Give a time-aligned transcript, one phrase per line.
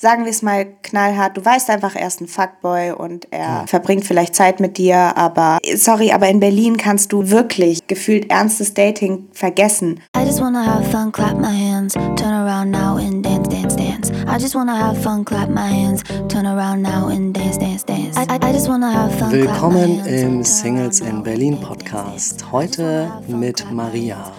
[0.00, 3.66] sagen wir es mal knallhart, du weißt einfach, er ist ein Fuckboy und er ja.
[3.66, 8.74] verbringt vielleicht Zeit mit dir, aber sorry, aber in Berlin kannst du wirklich gefühlt ernstes
[8.74, 10.00] Dating vergessen.
[10.16, 14.12] I just wanna have fun, clap my hands, turn around now and dance, dance, dance.
[14.28, 18.16] I just wanna have fun, clap my hands, turn around now and dance, dance, dance.
[18.16, 22.52] I, I, I just wanna have fun, Willkommen im Singles in Berlin Podcast.
[22.52, 24.32] Heute mit Maria.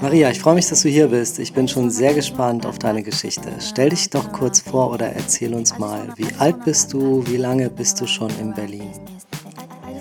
[0.00, 1.38] Maria, ich freue mich, dass du hier bist.
[1.38, 3.50] Ich bin schon sehr gespannt auf deine Geschichte.
[3.60, 7.70] Stell dich doch kurz vor oder erzähl uns mal, wie alt bist du, wie lange
[7.70, 8.90] bist du schon in Berlin?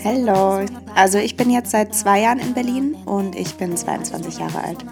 [0.04, 4.64] Hallo, also ich bin jetzt seit zwei Jahren in Berlin und ich bin 22 Jahre
[4.64, 4.86] alt.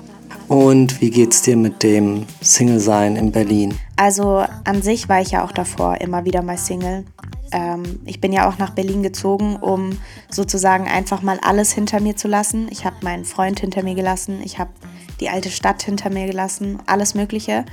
[0.48, 3.74] Und wie geht's dir mit dem Single-Sein in Berlin?
[3.96, 7.06] Also an sich war ich ja auch davor immer wieder mal Single
[7.52, 12.16] ähm, ich bin ja auch nach Berlin gezogen, um sozusagen einfach mal alles hinter mir
[12.16, 12.68] zu lassen.
[12.72, 14.72] Ich habe meinen Freund hinter mir gelassen, ich habe
[15.20, 17.66] die alte Stadt hinter mir gelassen, alles Mögliche.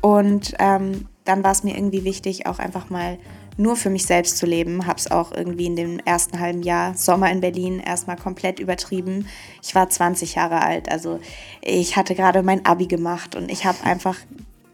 [0.00, 3.18] Und ähm, dann war es mir irgendwie wichtig, auch einfach mal
[3.56, 4.86] nur für mich selbst zu leben.
[4.86, 9.26] Habe es auch irgendwie in dem ersten halben Jahr Sommer in Berlin erstmal komplett übertrieben.
[9.62, 11.20] Ich war 20 Jahre alt, also
[11.60, 14.16] ich hatte gerade mein Abi gemacht und ich habe einfach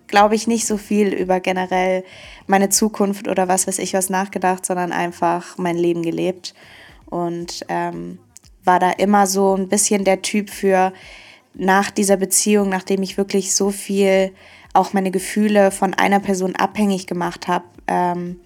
[0.08, 2.04] glaube ich, nicht so viel über generell
[2.46, 6.54] meine Zukunft oder was weiß ich was nachgedacht, sondern einfach mein Leben gelebt.
[7.06, 8.18] Und ähm,
[8.64, 10.92] war da immer so ein bisschen der Typ für
[11.54, 14.32] nach dieser Beziehung, nachdem ich wirklich so viel
[14.74, 18.40] auch meine Gefühle von einer Person abhängig gemacht habe, ähm,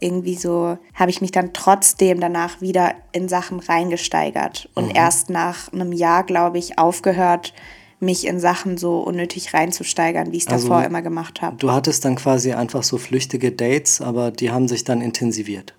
[0.00, 4.96] irgendwie so habe ich mich dann trotzdem danach wieder in Sachen reingesteigert und mhm.
[4.96, 7.54] erst nach einem Jahr, glaube ich, aufgehört,
[7.98, 11.56] mich in Sachen so unnötig reinzusteigern, wie ich es also, davor immer gemacht habe.
[11.56, 15.74] Du hattest dann quasi einfach so flüchtige Dates, aber die haben sich dann intensiviert.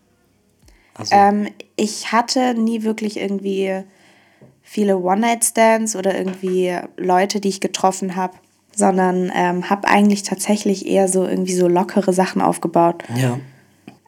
[0.95, 1.15] Also.
[1.15, 3.83] Ähm, ich hatte nie wirklich irgendwie
[4.63, 8.33] viele One-Night-Stands oder irgendwie Leute, die ich getroffen habe,
[8.75, 13.03] sondern ähm, habe eigentlich tatsächlich eher so irgendwie so lockere Sachen aufgebaut.
[13.15, 13.39] Ja.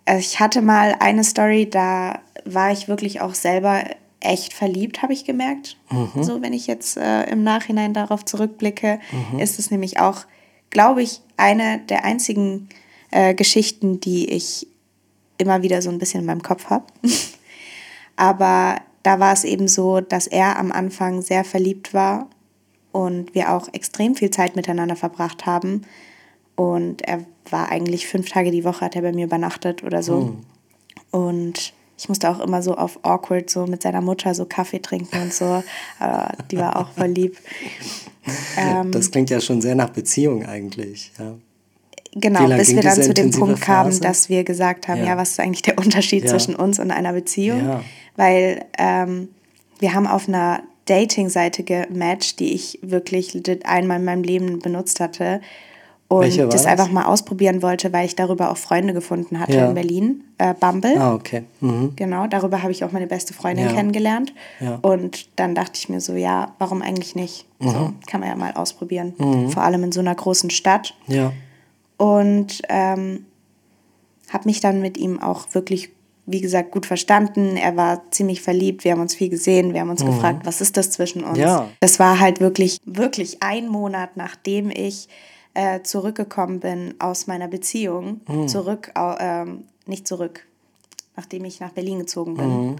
[0.05, 3.83] Also ich hatte mal eine Story, da war ich wirklich auch selber
[4.19, 5.77] echt verliebt, habe ich gemerkt.
[5.89, 6.23] Mhm.
[6.23, 8.99] So, wenn ich jetzt äh, im Nachhinein darauf zurückblicke,
[9.31, 9.39] mhm.
[9.39, 10.25] ist es nämlich auch,
[10.69, 12.69] glaube ich, eine der einzigen
[13.11, 14.67] äh, Geschichten, die ich
[15.37, 16.85] immer wieder so ein bisschen in meinem Kopf habe.
[18.15, 22.27] Aber da war es eben so, dass er am Anfang sehr verliebt war
[22.91, 25.83] und wir auch extrem viel Zeit miteinander verbracht haben.
[26.55, 30.19] Und er war eigentlich fünf Tage die Woche, hat er bei mir übernachtet oder so.
[30.21, 30.37] Mhm.
[31.11, 35.21] Und ich musste auch immer so auf awkward so mit seiner Mutter so Kaffee trinken
[35.21, 35.63] und so.
[35.99, 37.37] Aber die war auch voll lieb.
[38.57, 41.11] Ähm, das klingt ja schon sehr nach Beziehung eigentlich.
[41.19, 41.35] Ja.
[42.13, 45.31] Genau, bis wir dann zu dem Punkt kamen, dass wir gesagt haben, ja, ja was
[45.31, 46.29] ist eigentlich der Unterschied ja.
[46.29, 47.81] zwischen uns und einer Beziehung?
[48.15, 49.27] Weil ähm,
[49.79, 55.41] wir haben auf einer Dating-Seite gematcht, die ich wirklich einmal in meinem Leben benutzt hatte
[56.09, 59.67] und das, das, einfach mal ausprobieren wollte, weil ich darüber auch Freunde gefunden hatte ja.
[59.67, 60.23] in Berlin.
[60.39, 60.97] Äh, Bumble.
[60.97, 61.43] Ah, okay.
[61.61, 61.93] Mhm.
[61.95, 63.73] Genau, darüber habe ich auch meine beste Freundin ja.
[63.73, 64.33] kennengelernt.
[64.59, 64.79] Ja.
[64.81, 67.45] Und dann dachte ich mir so, ja, warum eigentlich nicht?
[67.59, 67.69] Mhm.
[67.69, 69.13] So, kann man ja mal ausprobieren.
[69.19, 69.51] Mhm.
[69.51, 70.95] Vor allem in so einer großen Stadt.
[71.05, 71.31] Ja.
[71.97, 73.25] Und ähm,
[74.33, 75.91] habe mich dann mit ihm auch wirklich,
[76.25, 77.55] wie gesagt, gut verstanden.
[77.55, 80.07] Er war ziemlich verliebt, wir haben uns viel gesehen, wir haben uns mhm.
[80.07, 81.37] gefragt, was ist das zwischen uns?
[81.37, 81.67] Ja.
[81.81, 85.07] Das war halt wirklich, wirklich ein Monat, nachdem ich
[85.59, 88.47] äh, zurückgekommen bin aus meiner Beziehung, mhm.
[88.47, 89.45] zurück, äh,
[89.85, 90.45] nicht zurück,
[91.17, 92.67] nachdem ich nach Berlin gezogen bin.
[92.67, 92.75] Mhm.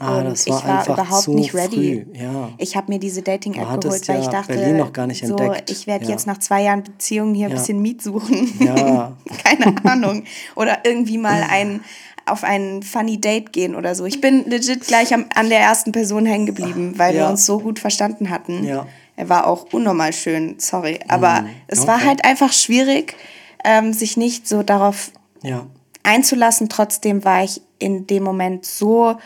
[0.00, 2.06] Ah, das war ich war überhaupt nicht ready.
[2.14, 2.48] Ja.
[2.56, 5.36] Ich habe mir diese Dating-App geholt, weil ja ich dachte, Berlin noch gar nicht so,
[5.68, 6.12] ich werde ja.
[6.12, 8.58] jetzt nach zwei Jahren Beziehung hier ein bisschen Miet suchen.
[8.58, 10.24] Keine Ahnung.
[10.56, 11.82] Oder irgendwie mal ein,
[12.24, 14.06] auf ein funny Date gehen oder so.
[14.06, 17.58] Ich bin legit gleich am, an der ersten Person hängen geblieben, weil wir uns so
[17.60, 18.64] gut verstanden hatten.
[18.64, 18.86] Ja.
[19.20, 20.98] Er war auch unnormal schön, sorry.
[21.06, 23.16] Aber mm, es war halt einfach schwierig,
[23.62, 25.66] ähm, sich nicht so darauf ja.
[26.02, 26.70] einzulassen.
[26.70, 29.18] Trotzdem war ich in dem Moment so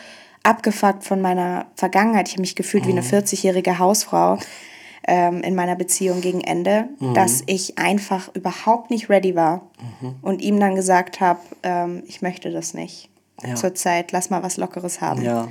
[0.43, 2.27] abgefuckt von meiner Vergangenheit.
[2.27, 2.87] Ich habe mich gefühlt mm.
[2.89, 3.79] wie eine 40-jährige mhm.
[3.79, 4.37] Hausfrau
[5.07, 7.13] ähm, in meiner Beziehung gegen Ende, mm.
[7.13, 9.61] dass ich einfach überhaupt nicht ready war
[10.01, 10.15] -hmm.
[10.21, 13.09] und ihm dann gesagt habe, ähm, ich möchte das nicht.
[13.41, 13.55] Ja.
[13.55, 15.21] Zurzeit, lass mal was Lockeres haben.
[15.21, 15.47] Ja.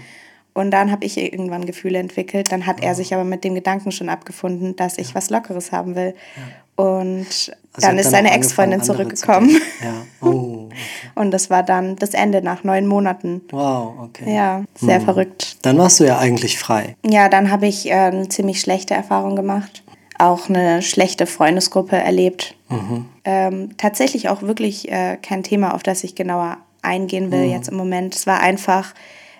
[0.54, 2.52] Und dann habe ich irgendwann Gefühle entwickelt.
[2.52, 2.84] Dann hat oh.
[2.84, 5.14] er sich aber mit dem Gedanken schon abgefunden, dass ich ja.
[5.16, 6.14] was Lockeres haben will.
[6.36, 6.42] Ja.
[6.76, 7.26] Und
[7.72, 9.50] also dann ist seine Ex-Freundin zurückgekommen.
[9.50, 9.94] Zu ja.
[10.20, 10.76] Oh, okay.
[11.14, 13.42] Und das war dann das Ende nach neun Monaten.
[13.50, 14.34] Wow, okay.
[14.34, 15.04] Ja, sehr hm.
[15.04, 15.56] verrückt.
[15.62, 16.96] Dann warst du ja eigentlich frei.
[17.04, 19.82] Ja, dann habe ich äh, eine ziemlich schlechte Erfahrung gemacht.
[20.18, 22.54] Auch eine schlechte Freundesgruppe erlebt.
[22.68, 23.06] Mhm.
[23.24, 27.52] Ähm, tatsächlich auch wirklich äh, kein Thema, auf das ich genauer eingehen will mhm.
[27.52, 28.14] jetzt im Moment.
[28.14, 28.94] Es war einfach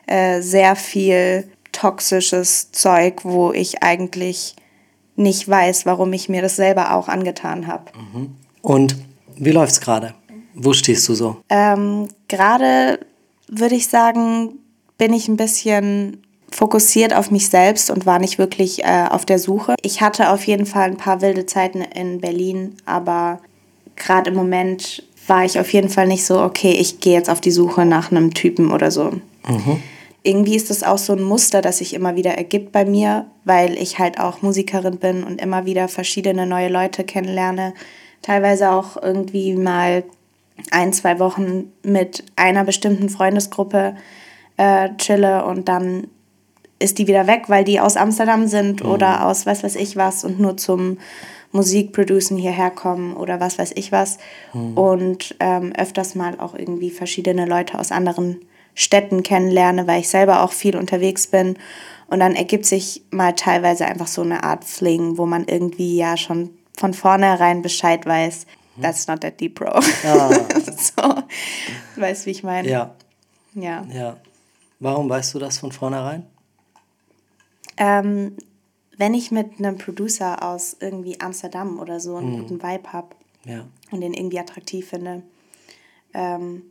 [0.07, 4.55] äh, sehr viel toxisches Zeug, wo ich eigentlich
[5.17, 7.85] nicht weiß, warum ich mir das selber auch angetan habe.
[7.97, 8.35] Mhm.
[8.63, 8.97] Und
[9.37, 10.15] wie läuft's gerade?
[10.55, 11.37] Wo stehst du so?
[11.49, 13.01] Ähm, Gerade
[13.49, 14.59] würde ich sagen,
[14.99, 19.39] bin ich ein bisschen fokussiert auf mich selbst und war nicht wirklich äh, auf der
[19.39, 19.75] Suche.
[19.83, 23.41] Ich hatte auf jeden Fall ein paar wilde Zeiten in Berlin, aber
[23.97, 27.41] gerade im Moment war ich auf jeden Fall nicht so, okay, ich gehe jetzt auf
[27.41, 29.11] die Suche nach einem Typen oder so.
[29.49, 29.83] Mhm.
[30.25, 33.75] Irgendwie ist das auch so ein Muster, das sich immer wieder ergibt bei mir, weil
[33.75, 37.75] ich halt auch Musikerin bin und immer wieder verschiedene neue Leute kennenlerne.
[38.23, 40.03] Teilweise auch irgendwie mal
[40.71, 43.97] ein, zwei Wochen mit einer bestimmten Freundesgruppe
[44.57, 46.09] äh, chille und dann
[46.79, 48.91] ist die wieder weg, weil die aus Amsterdam sind mhm.
[48.91, 50.99] oder aus was weiß ich was und nur zum
[51.53, 54.19] Musikproducen hierher kommen oder was weiß ich was.
[54.53, 54.77] Mhm.
[54.77, 58.41] Und ähm, öfters mal auch irgendwie verschiedene Leute aus anderen
[58.75, 61.57] Städten kennenlerne, weil ich selber auch viel unterwegs bin.
[62.09, 66.17] Und dann ergibt sich mal teilweise einfach so eine Art Fling, wo man irgendwie ja
[66.17, 68.83] schon von vornherein Bescheid weiß, mhm.
[68.83, 69.81] that's not that deep, bro.
[70.05, 70.31] Ah.
[70.77, 72.69] so, weißt du, wie ich meine?
[72.69, 72.95] Ja.
[73.55, 73.87] Ja.
[73.93, 74.17] Ja.
[74.81, 76.27] Warum weißt du das von vornherein?
[77.77, 78.37] Ähm,
[78.97, 82.39] wenn ich mit einem Producer aus irgendwie Amsterdam oder so einen mhm.
[82.41, 83.09] guten Vibe habe
[83.45, 83.65] ja.
[83.91, 85.23] und den irgendwie attraktiv finde
[86.15, 86.63] ähm,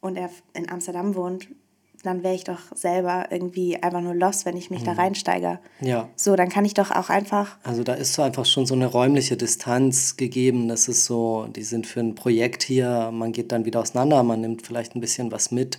[0.00, 1.48] und er in Amsterdam wohnt,
[2.02, 4.86] dann wäre ich doch selber irgendwie einfach nur lost, wenn ich mich mhm.
[4.86, 5.58] da reinsteige.
[5.80, 6.08] Ja.
[6.16, 7.58] So, dann kann ich doch auch einfach.
[7.62, 10.68] Also da ist so einfach schon so eine räumliche Distanz gegeben.
[10.68, 14.40] Das ist so, die sind für ein Projekt hier, man geht dann wieder auseinander, man
[14.40, 15.78] nimmt vielleicht ein bisschen was mit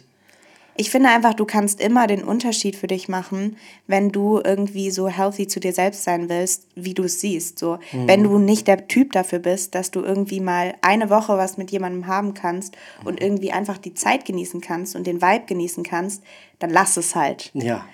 [0.76, 3.58] ich finde einfach, du kannst immer den Unterschied für dich machen,
[3.88, 7.60] wenn du irgendwie so healthy zu dir selbst sein willst, wie du es siehst.
[7.60, 8.08] So, mhm.
[8.08, 11.72] wenn du nicht der Typ dafür bist, dass du irgendwie mal eine Woche was mit
[11.72, 13.26] jemandem haben kannst und mhm.
[13.26, 16.24] irgendwie einfach die Zeit genießen kannst und den Vibe genießen kannst,
[16.60, 17.52] dann lass es halt.
[17.54, 17.86] Ja.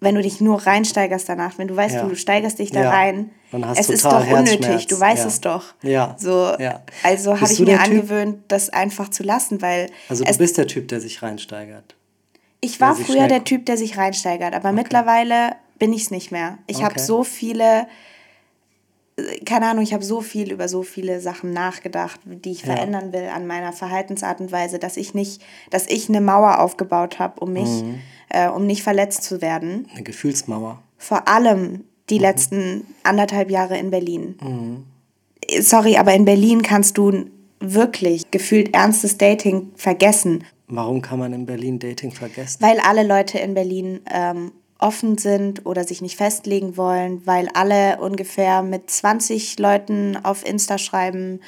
[0.00, 2.06] Wenn du dich nur reinsteigerst danach, wenn du weißt, ja.
[2.06, 2.90] du steigerst dich da ja.
[2.90, 3.30] rein,
[3.76, 5.28] es ist doch unnötig, du weißt ja.
[5.28, 5.64] es doch.
[5.82, 6.16] Ja.
[6.18, 6.52] So,
[7.02, 9.88] Also habe ich mir angewöhnt, das einfach zu lassen, weil.
[10.08, 11.94] Also du bist der Typ, der sich reinsteigert.
[12.64, 14.76] Ich war früher der Typ, der sich reinsteigert, aber okay.
[14.76, 16.58] mittlerweile bin ich es nicht mehr.
[16.66, 16.86] Ich okay.
[16.86, 17.86] habe so viele,
[19.44, 22.74] keine Ahnung, ich habe so viel über so viele Sachen nachgedacht, die ich ja.
[22.74, 27.18] verändern will an meiner Verhaltensart und Weise, dass ich nicht, dass ich eine Mauer aufgebaut
[27.18, 28.00] habe, um mich, mhm.
[28.30, 29.86] äh, um nicht verletzt zu werden.
[29.92, 30.82] Eine Gefühlsmauer.
[30.96, 32.22] Vor allem die mhm.
[32.22, 34.38] letzten anderthalb Jahre in Berlin.
[34.40, 34.84] Mhm.
[35.60, 37.26] Sorry, aber in Berlin kannst du
[37.60, 40.44] wirklich gefühlt ernstes Dating vergessen.
[40.66, 42.60] Warum kann man in Berlin Dating vergessen?
[42.60, 47.98] Weil alle Leute in Berlin ähm, offen sind oder sich nicht festlegen wollen, weil alle
[48.00, 51.40] ungefähr mit 20 Leuten auf Insta schreiben,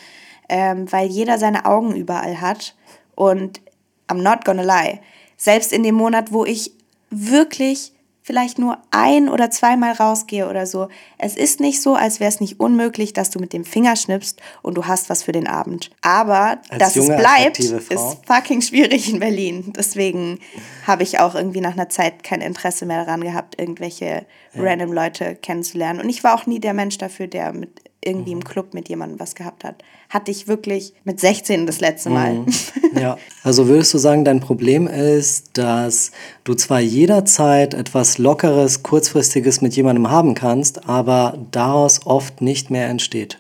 [0.49, 2.75] ähm, weil jeder seine Augen überall hat.
[3.15, 3.61] Und
[4.09, 5.01] I'm not gonna lie,
[5.37, 6.73] selbst in dem Monat, wo ich
[7.11, 7.93] wirklich
[8.27, 10.89] vielleicht nur ein oder zweimal rausgehe oder so.
[11.17, 14.43] Es ist nicht so, als wäre es nicht unmöglich, dass du mit dem Finger schnippst
[14.63, 15.93] und du hast was für den Abend.
[16.03, 19.73] Aber als dass junge, es bleibt, ist fucking schwierig in Berlin.
[19.77, 20.41] Deswegen
[20.89, 24.25] habe ich auch irgendwie nach einer Zeit kein Interesse mehr daran gehabt, irgendwelche ja.
[24.57, 26.01] random Leute kennenzulernen.
[26.01, 28.41] Und ich war auch nie der Mensch dafür, der mit irgendwie mhm.
[28.41, 29.85] im Club mit jemandem was gehabt hat.
[30.09, 32.35] Hatte ich wirklich mit 16 das letzte Mal.
[32.35, 32.47] Mhm.
[32.99, 36.13] Ja, also würdest du sagen, dein Problem ist, dass
[36.45, 42.89] du zwar jederzeit etwas Lockeres, Kurzfristiges mit jemandem haben kannst, aber daraus oft nicht mehr
[42.89, 43.39] entsteht.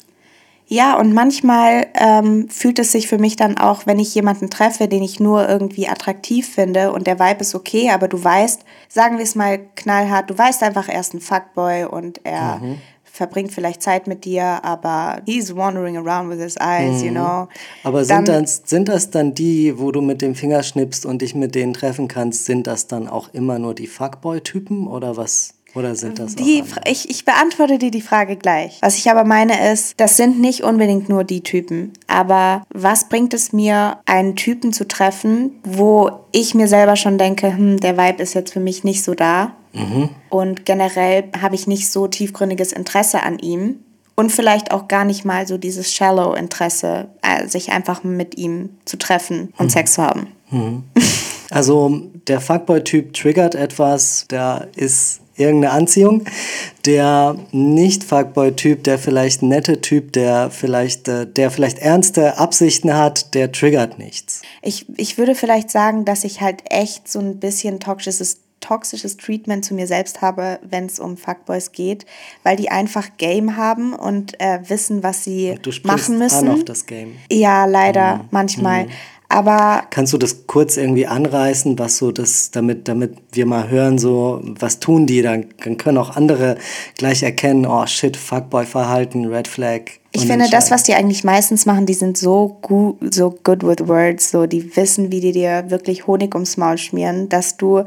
[0.68, 4.88] Ja, und manchmal ähm, fühlt es sich für mich dann auch, wenn ich jemanden treffe,
[4.88, 9.16] den ich nur irgendwie attraktiv finde und der Vibe ist okay, aber du weißt, sagen
[9.16, 12.78] wir es mal knallhart, du weißt einfach, er ist ein Fuckboy und er mhm
[13.16, 17.06] verbringt vielleicht Zeit mit dir, aber he's wandering around with his eyes, mhm.
[17.06, 17.48] you know.
[17.82, 21.22] Aber sind, dann, das, sind das dann die, wo du mit dem Finger schnippst und
[21.22, 25.54] dich mit denen treffen kannst, sind das dann auch immer nur die Fuckboy-Typen oder was?
[25.74, 28.78] Oder sind das die, ich, ich beantworte dir die Frage gleich.
[28.80, 31.92] Was ich aber meine ist, das sind nicht unbedingt nur die Typen.
[32.06, 37.54] Aber was bringt es mir, einen Typen zu treffen, wo ich mir selber schon denke,
[37.54, 39.52] hm, der Vibe ist jetzt für mich nicht so da.
[39.76, 40.08] Mhm.
[40.28, 43.80] Und generell habe ich nicht so tiefgründiges Interesse an ihm.
[44.18, 48.70] Und vielleicht auch gar nicht mal so dieses shallow Interesse, äh, sich einfach mit ihm
[48.86, 49.70] zu treffen und mhm.
[49.70, 50.28] Sex zu haben.
[50.50, 50.84] Mhm.
[51.50, 56.24] Also der Fuckboy-Typ triggert etwas, der ist irgendeine Anziehung.
[56.84, 63.52] Der Nicht-Fuckboy-Typ, der vielleicht nette Typ, der vielleicht, äh, der vielleicht ernste Absichten hat, der
[63.52, 64.42] triggert nichts.
[64.62, 69.64] Ich, ich würde vielleicht sagen, dass ich halt echt so ein bisschen toxisches toxisches Treatment
[69.64, 72.06] zu mir selbst habe, wenn es um Fuckboys geht,
[72.42, 76.48] weil die einfach Game haben und äh, wissen, was sie machen müssen.
[76.48, 77.16] An auf das Game.
[77.30, 78.20] Ja, leider, mhm.
[78.30, 78.84] manchmal.
[78.84, 78.90] Mhm.
[79.28, 83.98] Aber kannst du das kurz irgendwie anreißen, was so das, damit, damit wir mal hören,
[83.98, 85.20] so, was tun die?
[85.20, 86.58] Dann, dann können auch andere
[86.96, 89.82] gleich erkennen, oh shit, Fuckboy-Verhalten, Red Flag.
[90.16, 93.86] Ich finde, das, was die eigentlich meistens machen, die sind so gut, so good with
[93.86, 97.84] words, so die wissen, wie die dir wirklich Honig ums Maul schmieren, dass du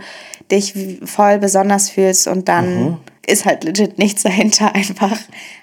[0.51, 2.97] dich voll besonders fühlst und dann mhm.
[3.25, 5.17] ist halt legit nichts dahinter einfach.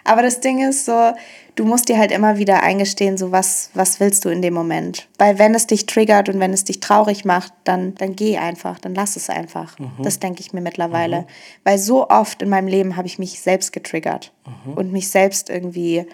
[0.05, 1.13] Aber das Ding ist so,
[1.57, 5.09] du musst dir halt immer wieder eingestehen, so was, was willst du in dem Moment.
[5.19, 8.79] Weil wenn es dich triggert und wenn es dich traurig macht, dann, dann geh einfach,
[8.79, 9.79] dann lass es einfach.
[9.79, 10.03] Mhm.
[10.03, 11.23] Das denke ich mir mittlerweile.
[11.23, 11.27] Mhm.
[11.65, 14.75] Weil so oft in meinem Leben habe ich mich selbst getriggert mhm.
[14.75, 16.07] und mich selbst irgendwie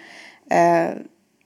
[0.49, 0.95] äh,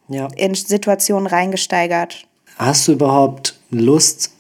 [0.10, 0.28] ja.
[0.36, 2.26] in Situationen reingesteigert.
[2.58, 4.32] Hast du überhaupt Lust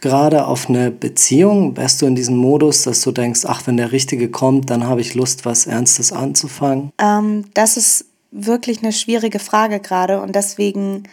[0.00, 1.76] gerade auf eine Beziehung?
[1.76, 5.00] Wärst du in diesem Modus, dass du denkst, ach, wenn der Richtige kommt, dann habe
[5.00, 6.90] ich Lust, was Ernstes anzufangen?
[6.98, 11.04] Ähm, das ist wirklich eine schwierige Frage gerade und deswegen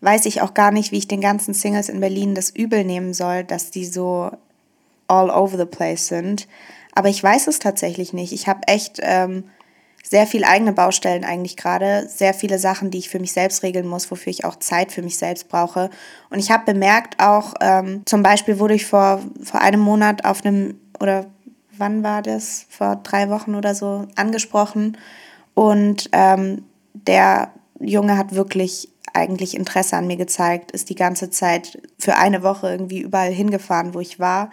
[0.00, 3.14] weiß ich auch gar nicht, wie ich den ganzen Singles in Berlin das übel nehmen
[3.14, 4.30] soll, dass die so
[5.06, 6.48] all over the place sind.
[6.94, 8.32] Aber ich weiß es tatsächlich nicht.
[8.32, 9.44] Ich habe echt ähm,
[10.02, 13.86] sehr viel eigene Baustellen eigentlich gerade, sehr viele Sachen, die ich für mich selbst regeln
[13.86, 15.90] muss, wofür ich auch Zeit für mich selbst brauche.
[16.28, 20.44] Und ich habe bemerkt auch, ähm, zum Beispiel wurde ich vor, vor einem Monat auf
[20.44, 21.26] einem, oder
[21.76, 24.98] wann war das, vor drei Wochen oder so, angesprochen
[25.54, 31.80] und ähm, der Junge hat wirklich eigentlich Interesse an mir gezeigt, ist die ganze Zeit
[31.98, 34.50] für eine Woche irgendwie überall hingefahren, wo ich war.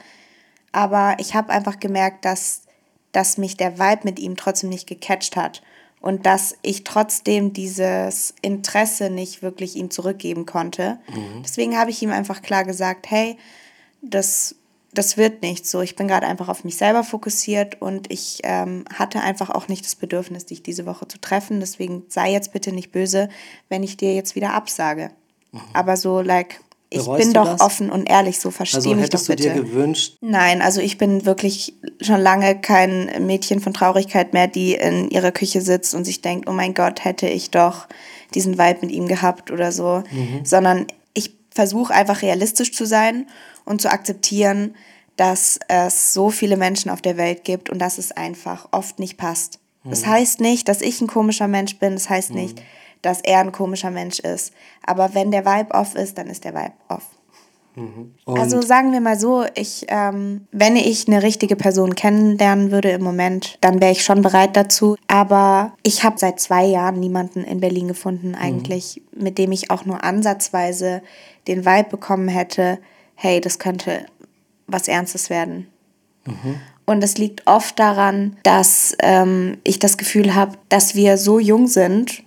[0.71, 2.63] Aber ich habe einfach gemerkt, dass,
[3.11, 5.61] dass mich der Vibe mit ihm trotzdem nicht gecatcht hat
[6.01, 10.99] und dass ich trotzdem dieses Interesse nicht wirklich ihm zurückgeben konnte.
[11.09, 11.43] Mhm.
[11.43, 13.37] Deswegen habe ich ihm einfach klar gesagt, hey,
[14.01, 14.55] das
[14.91, 15.81] das wird nicht so.
[15.81, 19.85] Ich bin gerade einfach auf mich selber fokussiert und ich ähm, hatte einfach auch nicht
[19.85, 21.59] das Bedürfnis, dich diese Woche zu treffen.
[21.59, 23.29] Deswegen sei jetzt bitte nicht böse,
[23.69, 25.11] wenn ich dir jetzt wieder absage.
[25.51, 25.61] Mhm.
[25.73, 27.61] Aber so, like, ich bin doch das?
[27.61, 29.43] offen und ehrlich, so verstehe also, mich doch bitte.
[29.43, 30.17] du dir gewünscht?
[30.21, 35.31] Nein, also ich bin wirklich schon lange kein Mädchen von Traurigkeit mehr, die in ihrer
[35.31, 37.87] Küche sitzt und sich denkt, oh mein Gott, hätte ich doch
[38.33, 40.41] diesen Vibe mit ihm gehabt oder so, mhm.
[40.43, 43.27] sondern ich versuche einfach realistisch zu sein
[43.65, 44.75] und zu akzeptieren,
[45.15, 49.17] dass es so viele Menschen auf der Welt gibt und dass es einfach oft nicht
[49.17, 49.59] passt.
[49.83, 49.89] Mhm.
[49.91, 52.63] Das heißt nicht, dass ich ein komischer Mensch bin, das heißt nicht, mhm.
[53.01, 54.53] Dass er ein komischer Mensch ist.
[54.85, 57.07] Aber wenn der Vibe off ist, dann ist der Vibe off.
[57.75, 58.13] Mhm.
[58.25, 63.03] Also sagen wir mal so, ich, ähm, wenn ich eine richtige Person kennenlernen würde im
[63.03, 64.95] Moment, dann wäre ich schon bereit dazu.
[65.07, 69.23] Aber ich habe seit zwei Jahren niemanden in Berlin gefunden, eigentlich, mhm.
[69.23, 71.01] mit dem ich auch nur ansatzweise
[71.47, 72.79] den Vibe bekommen hätte,
[73.15, 74.05] hey, das könnte
[74.67, 75.67] was Ernstes werden.
[76.25, 76.59] Mhm.
[76.85, 81.67] Und es liegt oft daran, dass ähm, ich das Gefühl habe, dass wir so jung
[81.67, 82.23] sind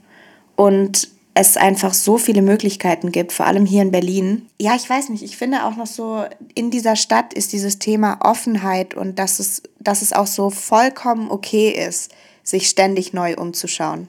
[0.57, 4.47] und es einfach so viele Möglichkeiten gibt, vor allem hier in Berlin.
[4.61, 8.19] Ja, ich weiß nicht, ich finde auch noch so, in dieser Stadt ist dieses Thema
[8.21, 14.09] Offenheit und dass es, dass es auch so vollkommen okay ist, sich ständig neu umzuschauen.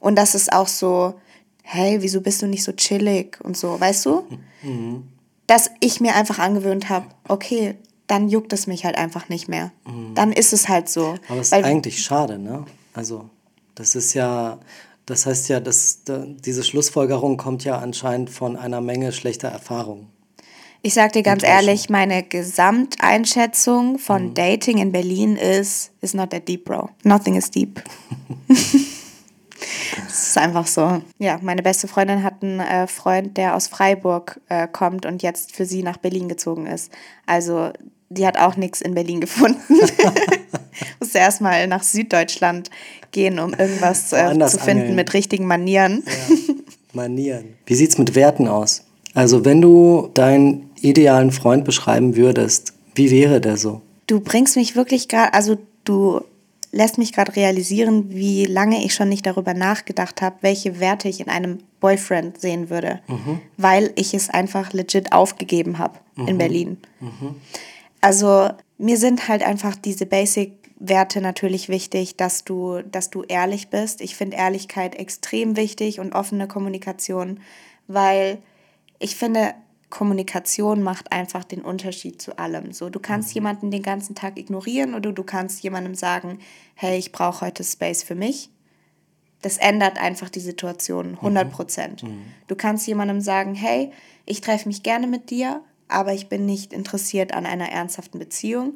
[0.00, 1.14] Und dass es auch so,
[1.62, 4.24] hey, wieso bist du nicht so chillig und so, weißt du?
[4.62, 5.04] Mhm
[5.48, 7.74] dass ich mir einfach angewöhnt habe, okay,
[8.06, 9.72] dann juckt es mich halt einfach nicht mehr.
[9.86, 10.14] Mhm.
[10.14, 11.16] Dann ist es halt so.
[11.28, 12.64] Aber es ist eigentlich schade, ne?
[12.92, 13.28] Also,
[13.74, 14.58] das ist ja,
[15.08, 20.08] das heißt ja, dass diese Schlussfolgerung kommt ja anscheinend von einer Menge schlechter Erfahrungen.
[20.82, 24.34] Ich sag dir ganz ehrlich, meine Gesamteinschätzung von mhm.
[24.34, 26.90] Dating in Berlin ist, is not that deep, bro.
[27.04, 27.82] Nothing is deep.
[30.06, 31.02] Es ist einfach so.
[31.18, 35.54] Ja, meine beste Freundin hat einen äh, Freund, der aus Freiburg äh, kommt und jetzt
[35.54, 36.92] für sie nach Berlin gezogen ist.
[37.26, 37.72] Also
[38.08, 39.60] die hat auch nichts in Berlin gefunden.
[41.00, 42.70] Musste erstmal nach Süddeutschland
[43.12, 44.94] gehen, um irgendwas äh, zu finden angeln.
[44.94, 46.04] mit richtigen Manieren.
[46.06, 46.54] Ja.
[46.92, 47.54] Manieren.
[47.66, 48.84] Wie sieht es mit Werten aus?
[49.14, 53.82] Also wenn du deinen idealen Freund beschreiben würdest, wie wäre der so?
[54.06, 56.20] Du bringst mich wirklich gerade, also du
[56.72, 61.20] lässt mich gerade realisieren, wie lange ich schon nicht darüber nachgedacht habe, welche Werte ich
[61.20, 63.40] in einem Boyfriend sehen würde, mhm.
[63.56, 66.28] weil ich es einfach legit aufgegeben habe mhm.
[66.28, 66.76] in Berlin.
[67.00, 67.36] Mhm.
[68.00, 70.06] Also mir sind halt einfach diese
[70.78, 74.00] Basic-Werte natürlich wichtig, dass du, dass du ehrlich bist.
[74.00, 77.40] Ich finde Ehrlichkeit extrem wichtig und offene Kommunikation,
[77.86, 78.38] weil
[78.98, 79.54] ich finde,
[79.90, 82.72] Kommunikation macht einfach den Unterschied zu allem.
[82.72, 83.34] So, du kannst mhm.
[83.34, 86.38] jemanden den ganzen Tag ignorieren oder du kannst jemandem sagen,
[86.74, 88.50] hey, ich brauche heute Space für mich.
[89.40, 91.52] Das ändert einfach die Situation 100 mhm.
[91.52, 92.02] Prozent.
[92.02, 92.22] Mhm.
[92.48, 93.92] Du kannst jemandem sagen, hey,
[94.26, 98.74] ich treffe mich gerne mit dir, aber ich bin nicht interessiert an einer ernsthaften Beziehung.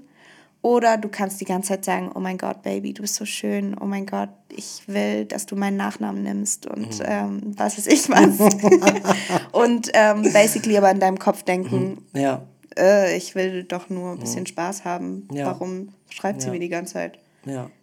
[0.62, 3.76] Oder du kannst die ganze Zeit sagen, oh mein Gott, Baby, du bist so schön,
[3.80, 7.04] oh mein Gott, ich will, dass du meinen Nachnamen nimmst und mhm.
[7.04, 8.38] ähm, was weiß ich was.
[9.52, 12.20] und ähm, basically aber in deinem Kopf denken, mhm.
[12.20, 12.42] ja.
[12.78, 14.46] Äh, ich will doch nur ein bisschen mhm.
[14.46, 15.28] Spaß haben.
[15.32, 15.46] Ja.
[15.46, 16.52] Warum schreibt sie ja.
[16.52, 17.18] mir die ganze Zeit?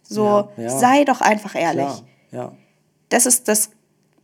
[0.02, 2.02] So, sei doch einfach ehrlich.
[3.10, 3.70] Das ist das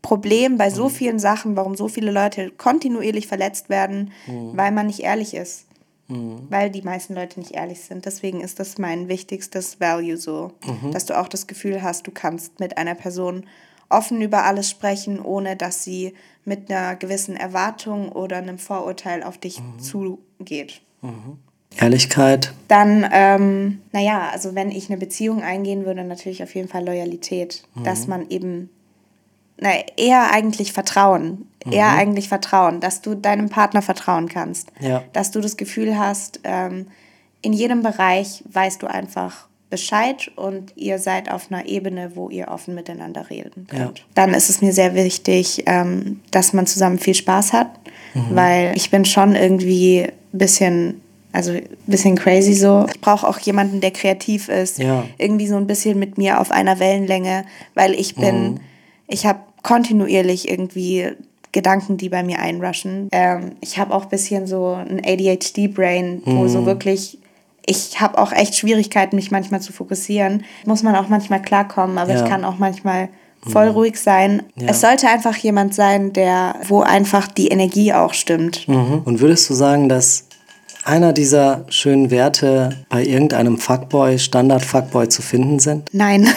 [0.00, 4.56] Problem bei so vielen Sachen, warum so viele Leute kontinuierlich verletzt werden, mhm.
[4.56, 5.65] weil man nicht ehrlich ist.
[6.08, 6.46] Mhm.
[6.50, 8.06] Weil die meisten Leute nicht ehrlich sind.
[8.06, 10.92] Deswegen ist das mein wichtigstes Value so, mhm.
[10.92, 13.44] dass du auch das Gefühl hast, du kannst mit einer Person
[13.88, 19.38] offen über alles sprechen, ohne dass sie mit einer gewissen Erwartung oder einem Vorurteil auf
[19.38, 19.78] dich mhm.
[19.78, 20.80] zugeht.
[21.02, 21.38] Mhm.
[21.78, 22.54] Ehrlichkeit.
[22.68, 27.64] Dann, ähm, naja, also wenn ich eine Beziehung eingehen würde, natürlich auf jeden Fall Loyalität.
[27.74, 27.84] Mhm.
[27.84, 28.70] Dass man eben,
[29.58, 31.48] na, eher eigentlich Vertrauen.
[31.64, 31.72] Mhm.
[31.72, 34.70] Eher eigentlich Vertrauen, dass du deinem Partner vertrauen kannst.
[34.80, 35.02] Ja.
[35.12, 36.86] Dass du das Gefühl hast, ähm,
[37.42, 42.48] in jedem Bereich weißt du einfach Bescheid und ihr seid auf einer Ebene, wo ihr
[42.48, 43.98] offen miteinander reden könnt.
[43.98, 44.04] Ja.
[44.14, 47.70] Dann ist es mir sehr wichtig, ähm, dass man zusammen viel Spaß hat,
[48.14, 48.36] mhm.
[48.36, 51.00] weil ich bin schon irgendwie ein bisschen
[51.32, 52.86] also ein bisschen crazy so.
[52.88, 54.78] Ich brauche auch jemanden, der kreativ ist.
[54.78, 55.04] Ja.
[55.18, 57.44] Irgendwie so ein bisschen mit mir auf einer Wellenlänge,
[57.74, 58.60] weil ich bin, mhm.
[59.08, 61.12] Ich habe kontinuierlich irgendwie
[61.52, 63.08] Gedanken, die bei mir einrushen.
[63.12, 66.48] Ähm, ich habe auch ein bisschen so ein ADHD-Brain, wo mhm.
[66.48, 67.18] so wirklich
[67.66, 70.44] ich habe auch echt Schwierigkeiten, mich manchmal zu fokussieren.
[70.64, 72.22] Muss man auch manchmal klarkommen, aber ja.
[72.22, 73.08] ich kann auch manchmal
[73.44, 73.72] voll mhm.
[73.72, 74.42] ruhig sein.
[74.54, 74.68] Ja.
[74.68, 78.68] Es sollte einfach jemand sein, der, wo einfach die Energie auch stimmt.
[78.68, 79.02] Mhm.
[79.04, 80.28] Und würdest du sagen, dass
[80.84, 85.90] einer dieser schönen Werte bei irgendeinem Fuckboy, Standard-Fuckboy zu finden sind?
[85.92, 86.28] Nein.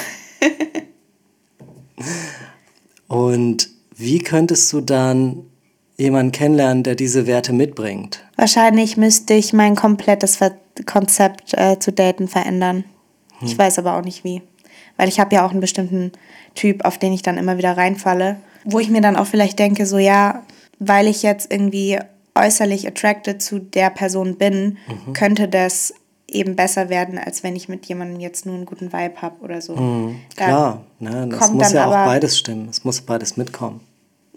[3.09, 5.43] Und wie könntest du dann
[5.97, 8.23] jemanden kennenlernen, der diese Werte mitbringt?
[8.37, 10.39] Wahrscheinlich müsste ich mein komplettes
[10.85, 12.85] Konzept äh, zu daten verändern.
[13.39, 13.47] Hm.
[13.47, 14.41] Ich weiß aber auch nicht wie.
[14.95, 16.13] Weil ich habe ja auch einen bestimmten
[16.55, 18.37] Typ, auf den ich dann immer wieder reinfalle.
[18.63, 20.43] Wo ich mir dann auch vielleicht denke, so ja,
[20.79, 21.99] weil ich jetzt irgendwie
[22.35, 25.13] äußerlich attracted zu der Person bin, mhm.
[25.13, 25.93] könnte das
[26.33, 29.61] eben besser werden, als wenn ich mit jemandem jetzt nur einen guten Vibe habe oder
[29.61, 29.75] so.
[29.75, 32.67] Mhm, klar, ne, das muss ja auch beides stimmen.
[32.69, 33.81] Es muss beides mitkommen.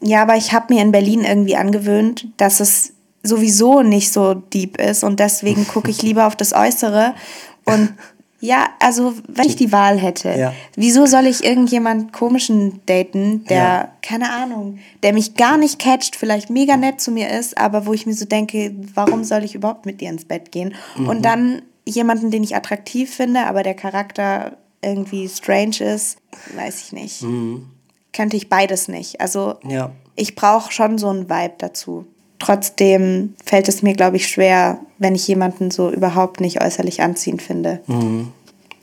[0.00, 4.80] Ja, aber ich habe mir in Berlin irgendwie angewöhnt, dass es sowieso nicht so deep
[4.80, 7.14] ist und deswegen gucke ich lieber auf das Äußere
[7.64, 7.94] und
[8.42, 10.52] ja, also wenn ich die Wahl hätte, ja.
[10.74, 13.92] wieso soll ich irgendjemand komischen daten, der, ja.
[14.02, 17.92] keine Ahnung, der mich gar nicht catcht, vielleicht mega nett zu mir ist, aber wo
[17.92, 20.74] ich mir so denke, warum soll ich überhaupt mit dir ins Bett gehen?
[20.96, 21.08] Mhm.
[21.08, 26.18] Und dann jemanden, den ich attraktiv finde, aber der Charakter irgendwie strange ist,
[26.56, 27.22] weiß ich nicht.
[27.22, 27.66] Mhm.
[28.12, 29.20] Könnte ich beides nicht.
[29.20, 29.90] Also ja.
[30.16, 32.06] ich brauche schon so einen Vibe dazu.
[32.38, 37.40] Trotzdem fällt es mir, glaube ich, schwer, wenn ich jemanden so überhaupt nicht äußerlich anziehend
[37.40, 37.80] finde.
[37.86, 38.32] Mhm.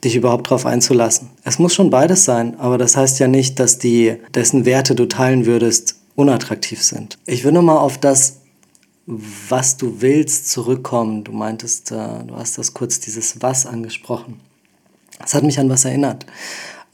[0.02, 1.28] Dich überhaupt darauf einzulassen.
[1.44, 5.06] Es muss schon beides sein, aber das heißt ja nicht, dass die, dessen Werte du
[5.06, 7.18] teilen würdest, unattraktiv sind.
[7.26, 8.39] Ich will nur mal auf das,
[9.48, 11.24] was du willst, zurückkommen.
[11.24, 14.40] Du meintest, äh, du hast das kurz dieses Was angesprochen.
[15.18, 16.26] Das hat mich an was erinnert.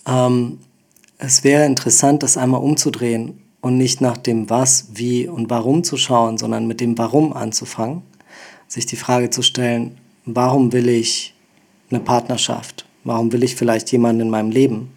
[0.07, 0.59] Ähm,
[1.19, 5.97] es wäre interessant, das einmal umzudrehen und nicht nach dem Was, Wie und Warum zu
[5.97, 8.03] schauen, sondern mit dem Warum anzufangen,
[8.69, 11.35] sich die Frage zu stellen, warum will ich
[11.91, 12.87] eine Partnerschaft?
[13.05, 14.91] Warum will ich vielleicht jemanden in meinem Leben?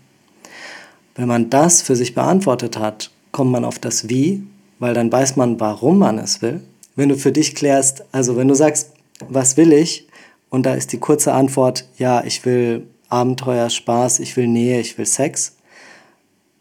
[1.15, 4.43] Wenn man das für sich beantwortet hat, kommt man auf das Wie,
[4.79, 6.61] weil dann weiß man, warum man es will.
[6.99, 8.91] Wenn du für dich klärst, also wenn du sagst,
[9.29, 10.09] was will ich?
[10.49, 14.97] Und da ist die kurze Antwort, ja, ich will Abenteuer, Spaß, ich will Nähe, ich
[14.97, 15.55] will Sex.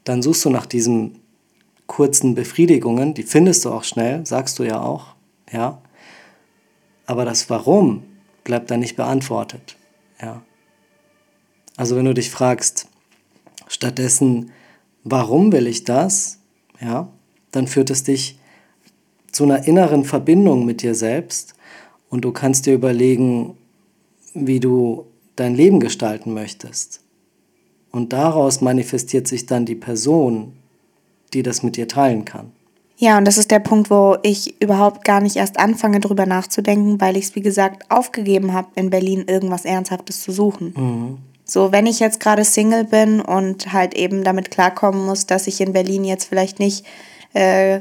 [0.05, 1.17] Dann suchst du nach diesem
[1.89, 5.17] kurzen Befriedigungen, die findest du auch schnell, sagst du ja auch,
[5.53, 5.83] ja.
[7.05, 8.05] Aber das Warum
[8.45, 9.77] bleibt dann nicht beantwortet,
[10.23, 10.43] ja.
[11.77, 12.87] Also wenn du dich fragst,
[13.67, 14.53] stattdessen,
[15.03, 16.39] warum will ich das,
[16.81, 17.09] ja,
[17.51, 18.38] dann führt es dich
[19.33, 21.55] zu einer inneren Verbindung mit dir selbst
[22.11, 23.57] und du kannst dir überlegen,
[24.35, 27.01] wie du dein Leben gestalten möchtest.
[27.91, 30.53] Und daraus manifestiert sich dann die Person,
[31.33, 32.53] die das mit dir teilen kann.
[32.97, 37.01] Ja, und das ist der Punkt, wo ich überhaupt gar nicht erst anfange, darüber nachzudenken,
[37.01, 40.75] weil ich es, wie gesagt, aufgegeben habe, in Berlin irgendwas Ernsthaftes zu suchen.
[40.77, 41.19] Mhm.
[41.45, 45.61] So, wenn ich jetzt gerade Single bin und halt eben damit klarkommen muss, dass ich
[45.61, 46.85] in Berlin jetzt vielleicht nicht
[47.35, 47.81] äh,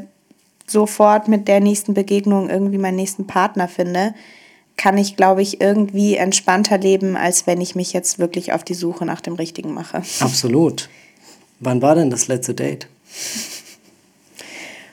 [0.70, 4.14] sofort mit der nächsten Begegnung irgendwie meinen nächsten Partner finde,
[4.76, 8.76] kann ich, glaube ich, irgendwie entspannter leben, als wenn ich mich jetzt wirklich auf die
[8.76, 9.98] Suche nach dem Richtigen mache.
[10.20, 10.90] Absolut.
[11.60, 12.88] Wann war denn das letzte Date?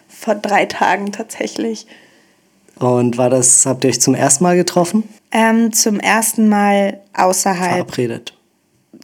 [0.09, 1.87] Vor drei Tagen tatsächlich.
[2.77, 5.05] Und war das, habt ihr euch zum ersten Mal getroffen?
[5.31, 7.75] Ähm, zum ersten Mal außerhalb.
[7.75, 8.37] Verabredet.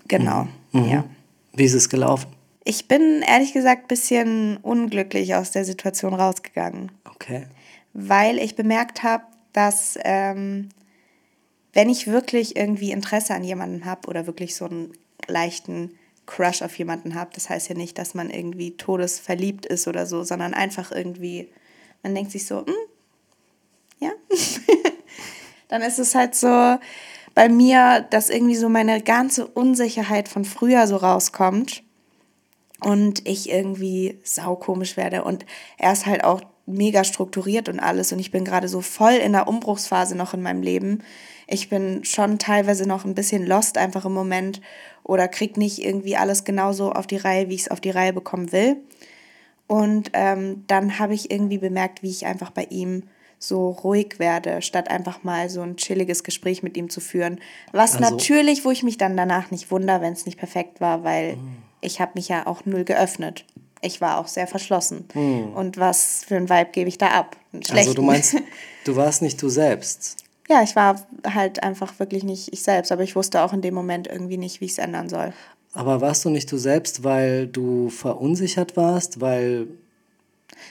[0.08, 0.88] Genau, mhm.
[0.88, 1.04] ja.
[1.52, 2.26] Wie ist es gelaufen?
[2.64, 6.92] Ich bin ehrlich gesagt ein bisschen unglücklich aus der Situation rausgegangen.
[7.04, 7.46] Okay.
[7.92, 10.68] Weil ich bemerkt habe, dass ähm,
[11.72, 14.92] wenn ich wirklich irgendwie Interesse an jemandem habe oder wirklich so einen
[15.26, 17.30] leichten Crush auf jemanden habe.
[17.34, 21.48] Das heißt ja nicht, dass man irgendwie todesverliebt ist oder so, sondern einfach irgendwie,
[22.02, 22.74] man denkt sich so, hm,
[23.98, 24.10] ja.
[25.68, 26.78] Dann ist es halt so
[27.34, 31.82] bei mir, dass irgendwie so meine ganze Unsicherheit von früher so rauskommt
[32.82, 35.24] und ich irgendwie saukomisch werde.
[35.24, 35.46] Und
[35.78, 39.32] er ist halt auch mega strukturiert und alles und ich bin gerade so voll in
[39.32, 41.02] der Umbruchsphase noch in meinem Leben.
[41.46, 44.60] Ich bin schon teilweise noch ein bisschen lost einfach im Moment
[45.02, 48.12] oder krieg nicht irgendwie alles genauso auf die Reihe, wie ich es auf die Reihe
[48.12, 48.76] bekommen will.
[49.66, 53.04] Und ähm, dann habe ich irgendwie bemerkt, wie ich einfach bei ihm
[53.38, 57.40] so ruhig werde, statt einfach mal so ein chilliges Gespräch mit ihm zu führen.
[57.72, 61.04] Was also, natürlich, wo ich mich dann danach nicht wundere, wenn es nicht perfekt war,
[61.04, 61.56] weil mhm.
[61.80, 63.44] Ich habe mich ja auch null geöffnet
[63.82, 65.06] ich war auch sehr verschlossen.
[65.12, 65.52] Hm.
[65.54, 67.36] Und was für ein Vibe gebe ich da ab?
[67.70, 68.36] Also du meinst,
[68.84, 70.16] du warst nicht du selbst?
[70.48, 73.74] Ja, ich war halt einfach wirklich nicht ich selbst, aber ich wusste auch in dem
[73.74, 75.32] Moment irgendwie nicht, wie ich es ändern soll.
[75.72, 79.68] Aber warst du nicht du selbst, weil du verunsichert warst, weil...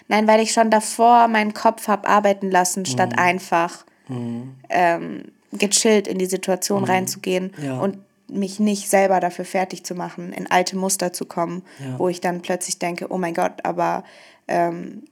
[0.09, 3.19] Nein, weil ich schon davor meinen Kopf habe arbeiten lassen, statt mhm.
[3.19, 4.55] einfach mhm.
[4.69, 6.87] Ähm, gechillt in die Situation mhm.
[6.87, 7.53] reinzugehen.
[7.63, 7.79] Ja.
[7.79, 7.97] Und
[8.29, 11.99] mich nicht selber dafür fertig zu machen, in alte Muster zu kommen, ja.
[11.99, 14.03] wo ich dann plötzlich denke, oh mein Gott, aber
[14.47, 15.03] ähm,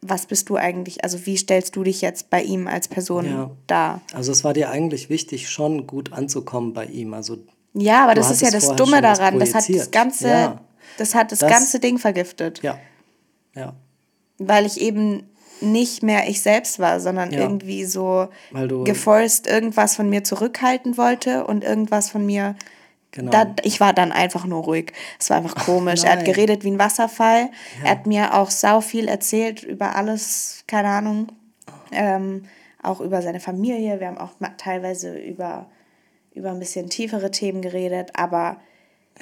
[0.00, 3.50] was bist du eigentlich, also wie stellst du dich jetzt bei ihm als Person ja.
[3.66, 4.00] dar?
[4.12, 7.14] Also es war dir eigentlich wichtig, schon gut anzukommen bei ihm.
[7.14, 7.38] Also
[7.74, 9.38] ja, aber das ist ja das Dumme daran.
[9.38, 10.60] Das hat das ganze, ja.
[10.98, 12.62] das hat das, das ganze Ding vergiftet.
[12.62, 12.78] Ja.
[13.54, 13.74] Ja.
[14.38, 15.28] Weil ich eben
[15.60, 17.40] nicht mehr ich selbst war, sondern ja.
[17.40, 18.28] irgendwie so
[18.84, 22.56] geforst irgendwas von mir zurückhalten wollte und irgendwas von mir.
[23.10, 23.30] Genau.
[23.30, 24.92] Da, ich war dann einfach nur ruhig.
[25.18, 26.04] Es war einfach komisch.
[26.04, 27.50] er hat geredet wie ein Wasserfall.
[27.78, 27.84] Ja.
[27.84, 31.28] Er hat mir auch sau viel erzählt über alles, keine Ahnung.
[31.90, 32.44] Ähm,
[32.82, 34.00] auch über seine Familie.
[34.00, 35.66] Wir haben auch teilweise über,
[36.34, 38.58] über ein bisschen tiefere Themen geredet, aber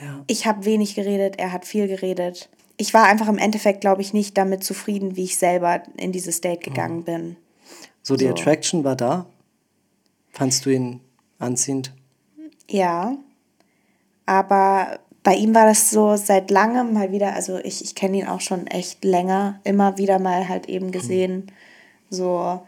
[0.01, 0.23] ja.
[0.27, 4.13] ich habe wenig geredet, er hat viel geredet ich war einfach im Endeffekt, glaube ich,
[4.13, 7.05] nicht damit zufrieden, wie ich selber in dieses Date gegangen mhm.
[7.05, 7.37] bin.
[8.03, 8.31] So, die so.
[8.31, 9.27] Attraction war da?
[10.31, 11.01] Fandst du ihn
[11.39, 11.93] anziehend?
[12.69, 13.17] Ja.
[14.27, 18.29] Aber bei ihm war das so seit langem mal wieder, also ich, ich kenne ihn
[18.29, 21.51] auch schon echt länger, immer wieder mal halt eben gesehen, mhm.
[22.11, 22.61] so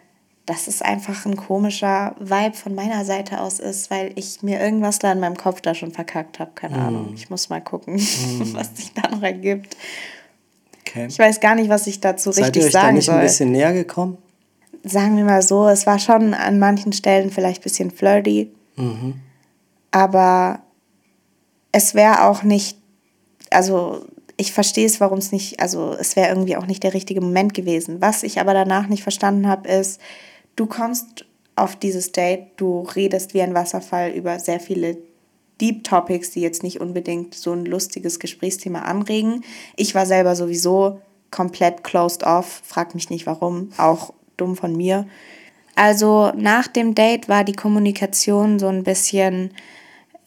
[0.49, 4.99] dass es einfach ein komischer Vibe von meiner Seite aus ist, weil ich mir irgendwas
[4.99, 6.53] da in meinem Kopf da schon verkackt habe.
[6.55, 6.81] Keine mm.
[6.81, 7.13] Ahnung.
[7.15, 7.99] Ich muss mal gucken, mm.
[8.55, 9.77] was sich da noch ergibt.
[10.81, 11.07] Okay.
[11.07, 13.17] Ich weiß gar nicht, was ich dazu Seid richtig ihr euch sagen da nicht soll.
[13.17, 14.17] ein bisschen näher gekommen?
[14.85, 18.51] Sagen wir mal so, es war schon an manchen Stellen vielleicht ein bisschen flirty.
[18.77, 19.21] Mhm.
[19.91, 20.61] Aber
[21.73, 22.79] es wäre auch nicht,
[23.51, 24.07] also
[24.39, 27.53] ich verstehe es, warum es nicht, also es wäre irgendwie auch nicht der richtige Moment
[27.53, 28.01] gewesen.
[28.01, 30.01] Was ich aber danach nicht verstanden habe, ist,
[30.59, 34.99] Du kommst auf dieses Date, du redest wie ein Wasserfall über sehr viele
[35.61, 39.45] Deep Topics, die jetzt nicht unbedingt so ein lustiges Gesprächsthema anregen.
[39.77, 45.07] Ich war selber sowieso komplett closed off, frag mich nicht warum, auch dumm von mir.
[45.77, 49.53] Also nach dem Date war die Kommunikation so ein bisschen,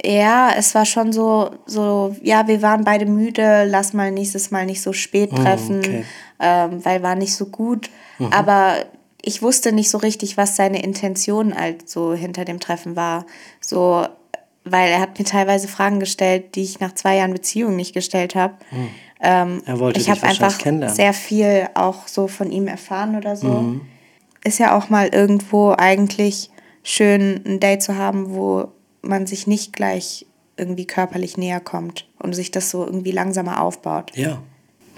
[0.01, 4.65] ja, es war schon so, so, ja, wir waren beide müde, lass mal nächstes Mal
[4.65, 6.05] nicht so spät hm, treffen, okay.
[6.39, 7.89] ähm, weil war nicht so gut.
[8.17, 8.27] Mhm.
[8.31, 8.85] Aber
[9.21, 13.25] ich wusste nicht so richtig, was seine Intention halt so hinter dem Treffen war.
[13.59, 14.05] So,
[14.63, 18.35] weil er hat mir teilweise Fragen gestellt, die ich nach zwei Jahren Beziehung nicht gestellt
[18.35, 18.53] habe.
[18.71, 18.89] Mhm.
[19.23, 20.59] Ähm, er wollte ich habe einfach
[20.93, 23.47] sehr viel auch so von ihm erfahren oder so.
[23.47, 23.81] Mhm.
[24.43, 26.49] Ist ja auch mal irgendwo eigentlich
[26.83, 28.69] schön, ein Date zu haben, wo
[29.03, 30.25] man sich nicht gleich
[30.57, 34.11] irgendwie körperlich näher kommt und sich das so irgendwie langsamer aufbaut.
[34.15, 34.41] Ja,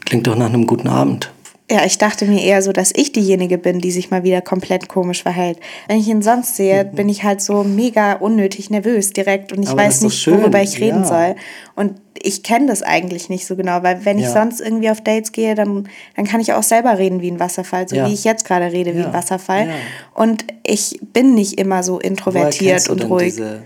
[0.05, 1.31] klingt doch nach einem guten Abend.
[1.71, 4.89] Ja, ich dachte mir eher so, dass ich diejenige bin, die sich mal wieder komplett
[4.89, 5.59] komisch verhält.
[5.87, 6.95] Wenn ich ihn sonst sehe, mhm.
[6.95, 10.81] bin ich halt so mega unnötig nervös direkt und ich Aber weiß nicht, worüber ich
[10.81, 11.05] reden ja.
[11.05, 11.35] soll.
[11.75, 14.27] Und ich kenne das eigentlich nicht so genau, weil wenn ja.
[14.27, 17.39] ich sonst irgendwie auf Dates gehe, dann, dann kann ich auch selber reden wie ein
[17.39, 18.09] Wasserfall, so ja.
[18.09, 19.69] wie ich jetzt gerade rede wie ein Wasserfall.
[20.13, 23.35] Und ich bin nicht immer so introvertiert und ruhig.
[23.35, 23.63] Diese,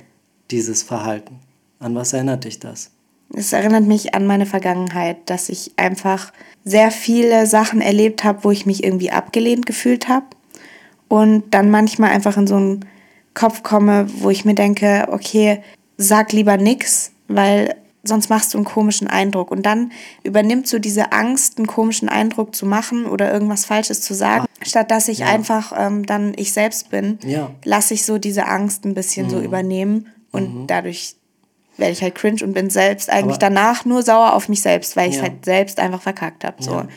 [0.51, 1.39] dieses Verhalten?
[1.79, 2.91] An was erinnert dich das?
[3.33, 6.31] Es erinnert mich an meine Vergangenheit, dass ich einfach
[6.63, 10.25] sehr viele Sachen erlebt habe, wo ich mich irgendwie abgelehnt gefühlt habe
[11.07, 12.85] und dann manchmal einfach in so einen
[13.33, 15.61] Kopf komme, wo ich mir denke, okay,
[15.97, 19.51] sag lieber nichts, weil sonst machst du einen komischen Eindruck.
[19.51, 19.91] Und dann
[20.23, 24.45] übernimmt so diese Angst, einen komischen Eindruck zu machen oder irgendwas Falsches zu sagen.
[24.45, 24.65] Ah.
[24.65, 25.27] Statt dass ich ja.
[25.27, 27.51] einfach ähm, dann ich selbst bin, ja.
[27.63, 29.31] lasse ich so diese Angst ein bisschen mhm.
[29.31, 30.07] so übernehmen.
[30.31, 30.67] Und mhm.
[30.67, 31.16] dadurch
[31.77, 34.95] werde ich halt cringe und bin selbst eigentlich aber, danach nur sauer auf mich selbst,
[34.95, 35.27] weil ich es ja.
[35.27, 36.61] halt selbst einfach verkackt habe.
[36.61, 36.71] So.
[36.71, 36.87] Ja.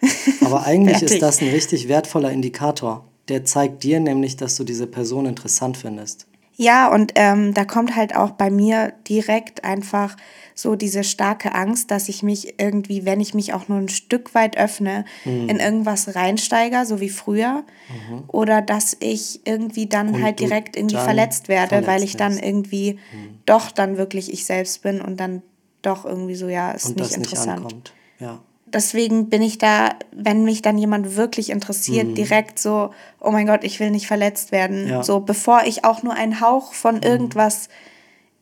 [0.44, 3.04] Aber eigentlich ist das ein richtig wertvoller Indikator.
[3.28, 6.26] Der zeigt dir nämlich, dass du diese Person interessant findest.
[6.60, 10.14] Ja, und ähm, da kommt halt auch bei mir direkt einfach
[10.54, 14.34] so diese starke Angst, dass ich mich irgendwie, wenn ich mich auch nur ein Stück
[14.34, 15.48] weit öffne, mhm.
[15.48, 17.64] in irgendwas reinsteige, so wie früher.
[17.88, 18.24] Mhm.
[18.26, 22.36] Oder dass ich irgendwie dann und halt direkt irgendwie verletzt werde, verletzt weil ich dann
[22.36, 23.38] irgendwie mhm.
[23.46, 25.40] doch dann wirklich ich selbst bin und dann
[25.80, 27.72] doch irgendwie so, ja, ist und nicht interessant.
[27.72, 28.42] Nicht ja.
[28.72, 32.14] Deswegen bin ich da, wenn mich dann jemand wirklich interessiert, mhm.
[32.14, 34.88] direkt so, oh mein Gott, ich will nicht verletzt werden.
[34.88, 35.02] Ja.
[35.02, 37.02] So, bevor ich auch nur einen Hauch von mhm.
[37.02, 37.68] irgendwas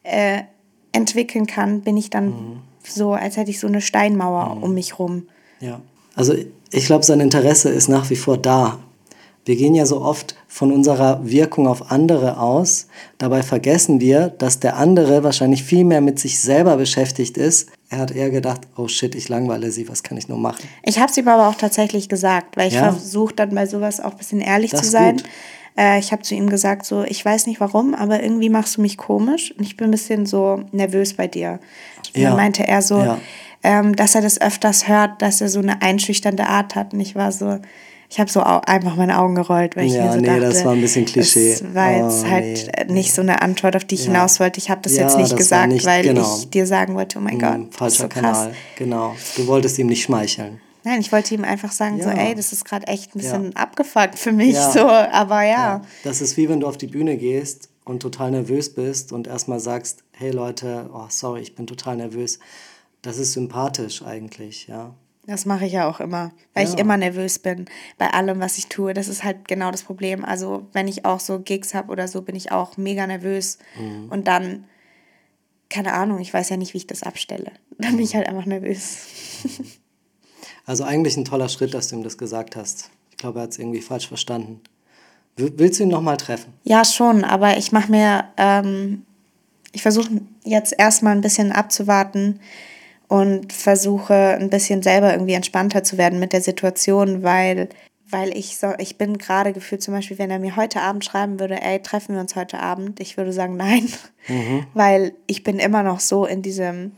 [0.03, 0.43] äh,
[0.93, 2.61] entwickeln kann, bin ich dann mhm.
[2.83, 4.63] so, als hätte ich so eine Steinmauer mhm.
[4.63, 5.29] um mich rum.
[5.61, 5.81] Ja,
[6.15, 6.35] also
[6.71, 8.79] ich glaube, sein Interesse ist nach wie vor da.
[9.45, 12.87] Wir gehen ja so oft von unserer Wirkung auf andere aus.
[13.17, 17.71] Dabei vergessen wir, dass der andere wahrscheinlich viel mehr mit sich selber beschäftigt ist.
[17.91, 20.69] Er hat eher gedacht, oh shit, ich langweile sie, was kann ich nur machen?
[20.83, 22.93] Ich habe es ihm aber auch tatsächlich gesagt, weil ich ja?
[22.93, 25.23] versuche dann bei sowas auch ein bisschen ehrlich das zu sein.
[25.77, 28.83] Äh, ich habe zu ihm gesagt, so, ich weiß nicht warum, aber irgendwie machst du
[28.83, 31.61] mich komisch und ich bin ein bisschen so nervös bei dir.
[32.15, 32.29] Und ja.
[32.29, 33.19] dann meinte er so, ja.
[33.63, 36.93] ähm, dass er das öfters hört, dass er so eine einschüchternde Art hat.
[36.93, 37.59] Und ich war so,
[38.11, 40.65] ich habe so einfach meine Augen gerollt, weil ich ja, mir so nee, dachte, das
[40.65, 41.53] war ein bisschen Klischee.
[41.53, 44.13] Das war jetzt oh, halt nee, nicht so eine Antwort, auf die ich ja.
[44.13, 44.59] hinaus wollte.
[44.59, 46.39] Ich habe das ja, jetzt nicht das gesagt, nicht, weil genau.
[46.39, 48.55] ich dir sagen wollte, oh mein hm, Gott, falscher so Kanal.
[48.77, 49.15] Genau.
[49.37, 50.61] Du wolltest ihm nicht schmeicheln.
[50.85, 52.05] Nein, ich wollte ihm einfach sagen, ja.
[52.05, 55.83] so, ey, das ist gerade echt ein bisschen abgefuckt für mich, so, aber ja.
[56.03, 59.61] Das ist wie wenn du auf die Bühne gehst und total nervös bist und erstmal
[59.61, 62.39] sagst, hey Leute, oh, sorry, ich bin total nervös.
[63.03, 64.95] Das ist sympathisch eigentlich, ja.
[65.29, 67.67] Das mache ich ja auch immer, weil ich immer nervös bin
[67.99, 68.95] bei allem, was ich tue.
[68.95, 70.25] Das ist halt genau das Problem.
[70.25, 73.59] Also, wenn ich auch so Gigs habe oder so, bin ich auch mega nervös.
[73.79, 74.09] Mhm.
[74.09, 74.65] Und dann,
[75.69, 77.53] keine Ahnung, ich weiß ja nicht, wie ich das abstelle.
[77.79, 79.07] Dann bin ich halt einfach nervös.
[80.65, 82.91] Also eigentlich ein toller Schritt, dass du ihm das gesagt hast.
[83.11, 84.61] Ich glaube, er hat es irgendwie falsch verstanden.
[85.37, 86.53] Willst du ihn nochmal treffen?
[86.63, 89.07] Ja, schon, aber ich mache mir, ähm,
[89.73, 90.11] ich versuche
[90.45, 92.41] jetzt erstmal ein bisschen abzuwarten
[93.09, 97.69] und versuche ein bisschen selber irgendwie entspannter zu werden mit der Situation, weil,
[98.11, 101.41] weil ich so, ich bin gerade gefühlt zum Beispiel, wenn er mir heute Abend schreiben
[101.41, 103.89] würde, ey, treffen wir uns heute Abend, ich würde sagen nein,
[104.29, 104.67] mhm.
[104.75, 106.93] weil ich bin immer noch so in diesem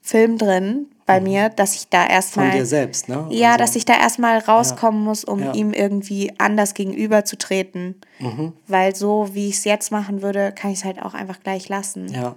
[0.00, 1.26] Film drin, bei mhm.
[1.26, 2.50] mir, dass ich da erstmal.
[2.50, 3.26] Von dir selbst, ne?
[3.30, 5.52] Ja, also, dass ich da erstmal rauskommen ja, muss, um ja.
[5.52, 7.94] ihm irgendwie anders gegenüberzutreten.
[8.18, 8.52] Mhm.
[8.66, 11.68] Weil so, wie ich es jetzt machen würde, kann ich es halt auch einfach gleich
[11.68, 12.08] lassen.
[12.08, 12.34] Ja.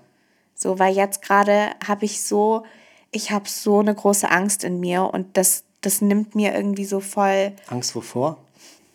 [0.53, 2.63] So, weil jetzt gerade habe ich so,
[3.11, 6.99] ich habe so eine große Angst in mir und das, das nimmt mir irgendwie so
[6.99, 7.53] voll.
[7.67, 8.37] Angst wovor?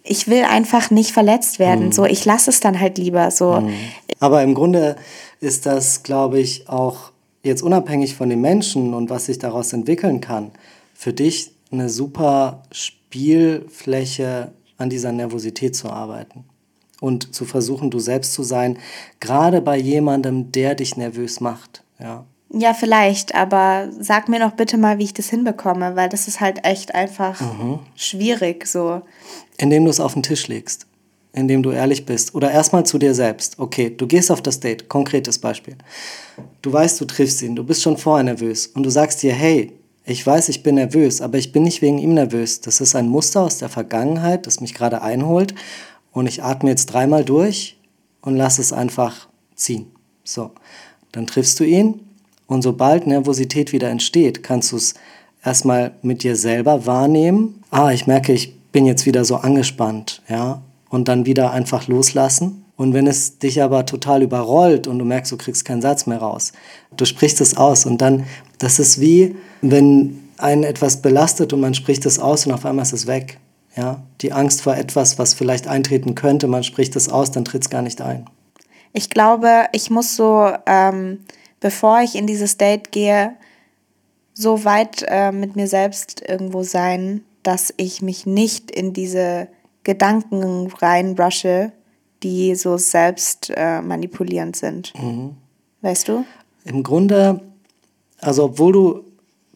[0.03, 1.87] Ich will einfach nicht verletzt werden.
[1.87, 1.93] Mhm.
[1.93, 3.31] So, ich lasse es dann halt lieber.
[3.31, 3.61] So.
[3.61, 3.75] Mhm.
[4.21, 4.97] Aber im Grunde
[5.41, 7.11] ist das, glaube ich, auch
[7.43, 10.53] jetzt unabhängig von den Menschen und was sich daraus entwickeln kann,
[10.95, 16.45] für dich eine super Spielfläche an dieser Nervosität zu arbeiten
[17.01, 18.79] und zu versuchen, du selbst zu sein,
[19.21, 21.83] gerade bei jemandem, der dich nervös macht.
[21.99, 22.25] Ja.
[22.51, 26.41] Ja, vielleicht, aber sag mir doch bitte mal, wie ich das hinbekomme, weil das ist
[26.41, 27.81] halt echt einfach mhm.
[27.97, 29.03] schwierig so.
[29.57, 30.87] Indem du es auf den Tisch legst
[31.35, 32.35] indem du ehrlich bist.
[32.35, 33.59] Oder erstmal zu dir selbst.
[33.59, 34.89] Okay, du gehst auf das Date.
[34.89, 35.77] Konkretes Beispiel.
[36.63, 39.73] Du weißt, du triffst ihn, du bist schon vorher nervös und du sagst dir, hey,
[40.07, 42.61] ich weiß, ich bin nervös, aber ich bin nicht wegen ihm nervös.
[42.61, 45.55] Das ist ein Muster aus der Vergangenheit, das mich gerade einholt
[46.13, 47.79] und ich atme jetzt dreimal durch
[48.21, 49.91] und lass es einfach ziehen.
[50.23, 50.53] So,
[51.13, 52.01] dann triffst du ihn
[52.47, 54.95] und sobald Nervosität wieder entsteht, kannst du es
[55.45, 57.63] erstmal mit dir selber wahrnehmen.
[57.71, 62.65] Ah, ich merke, ich bin jetzt wieder so angespannt, ja, und dann wieder einfach loslassen.
[62.77, 66.19] Und wenn es dich aber total überrollt und du merkst, du kriegst keinen Satz mehr
[66.19, 66.53] raus,
[66.97, 68.25] du sprichst es aus und dann,
[68.59, 72.85] das ist wie, wenn einen etwas belastet und man spricht es aus und auf einmal
[72.85, 73.39] ist es weg.
[73.77, 74.03] Ja?
[74.21, 77.71] Die Angst vor etwas, was vielleicht eintreten könnte, man spricht es aus, dann tritt es
[77.71, 78.27] gar nicht ein.
[78.93, 81.21] Ich glaube, ich muss so, ähm,
[81.61, 83.37] bevor ich in dieses Date gehe,
[84.35, 89.49] so weit äh, mit mir selbst irgendwo sein, dass ich mich nicht in diese
[89.85, 91.73] Gedanken reinbrusche,
[92.23, 94.93] die so selbst äh, manipulierend sind.
[95.01, 95.37] Mhm.
[95.83, 96.25] Weißt du?
[96.65, 97.43] Im Grunde,
[98.21, 99.05] also obwohl du,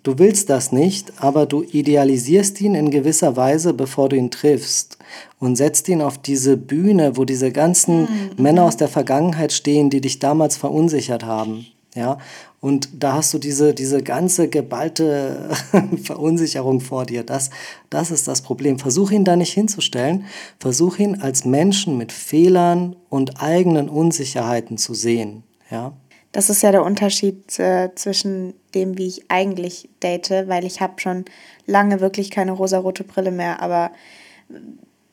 [0.03, 4.99] du willst das nicht, aber du idealisierst ihn in gewisser Weise, bevor du ihn triffst
[5.41, 8.31] und setzt ihn auf diese Bühne, wo diese ganzen mhm.
[8.37, 11.67] Männer aus der Vergangenheit stehen, die dich damals verunsichert haben.
[11.99, 12.19] Ja,
[12.61, 15.51] und da hast du diese, diese ganze geballte
[16.05, 17.25] Verunsicherung vor dir.
[17.25, 17.51] Das,
[17.91, 18.79] das ist das Problem.
[18.79, 20.27] Versuch ihn da nicht hinzustellen.
[20.61, 25.43] Versuch ihn als Menschen mit Fehlern und eigenen Unsicherheiten zu sehen.
[25.73, 25.93] Ja?
[26.31, 31.01] Das ist ja der Unterschied äh, zwischen dem, wie ich eigentlich date, weil ich habe
[31.01, 31.25] schon
[31.67, 33.91] lange wirklich keine rosarote Brille mehr, aber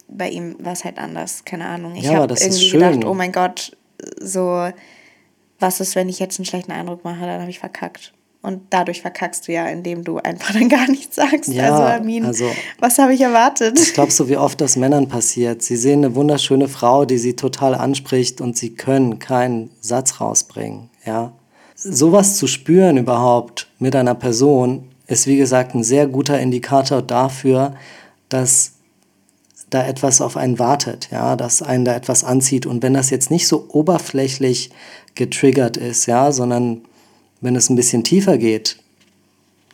[0.07, 1.45] bei ihm war es halt anders.
[1.45, 1.95] Keine Ahnung.
[1.95, 3.75] Ich ja, habe irgendwie gedacht, oh mein Gott,
[4.21, 4.69] so,
[5.59, 8.13] was ist, wenn ich jetzt einen schlechten Eindruck mache, dann habe ich verkackt.
[8.41, 11.47] Und dadurch verkackst du ja, indem du einfach dann gar nichts sagst.
[11.47, 12.45] Ja, also, Armin, also,
[12.79, 13.79] was habe ich erwartet?
[13.79, 15.63] Was glaubst du, wie oft das Männern passiert?
[15.63, 20.91] Sie sehen eine wunderschöne Frau, die sie total anspricht und sie können keinen Satz rausbringen.
[21.05, 21.33] Ja?
[21.73, 27.73] Sowas zu spüren überhaupt mit einer Person ist, wie gesagt, ein sehr guter Indikator dafür,
[28.29, 28.73] dass
[29.69, 32.65] da etwas auf einen wartet, ja, dass einen da etwas anzieht.
[32.65, 34.69] Und wenn das jetzt nicht so oberflächlich
[35.15, 36.81] getriggert ist, ja, sondern
[37.41, 38.77] wenn es ein bisschen tiefer geht,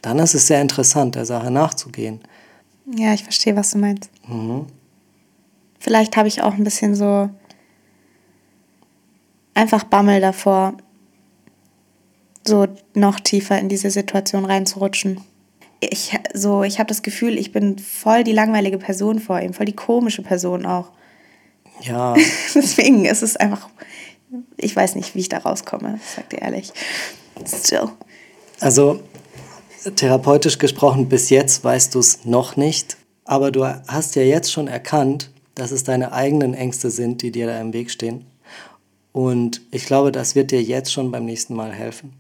[0.02, 2.22] dann ist es sehr interessant, der Sache nachzugehen.
[2.86, 4.10] Ja, ich verstehe, was du meinst.
[4.28, 4.66] Mhm.
[5.80, 7.30] Vielleicht habe ich auch ein bisschen so
[9.54, 10.76] einfach Bammel davor,
[12.46, 15.22] so noch tiefer in diese Situation reinzurutschen.
[15.80, 19.66] Ich, so, ich habe das Gefühl, ich bin voll die langweilige Person vor ihm, voll
[19.66, 20.92] die komische Person auch.
[21.82, 22.14] Ja.
[22.56, 23.70] Deswegen ist es einfach,
[24.58, 26.72] ich weiß nicht, wie ich da rauskomme, sag dir ehrlich.
[27.46, 27.90] Still.
[28.60, 29.02] Also
[29.96, 34.68] therapeutisch gesprochen, bis jetzt weißt du es noch nicht, aber du hast ja jetzt schon
[34.68, 38.26] erkannt, dass es deine eigenen Ängste sind, die dir da im Weg stehen.
[39.12, 42.14] Und ich glaube, das wird dir jetzt schon beim nächsten Mal helfen.